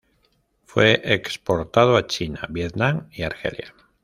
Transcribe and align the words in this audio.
Fue 0.65 0.99
exportado 1.13 1.95
a 1.95 2.07
China, 2.07 2.47
Vietnam 2.49 3.07
y 3.11 3.21
Argelia. 3.21 3.75